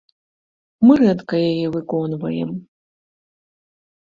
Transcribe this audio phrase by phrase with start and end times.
[0.87, 2.49] Мы рэдка яе выконваем.